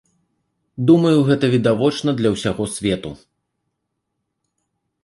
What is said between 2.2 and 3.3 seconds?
для ўсяго свету.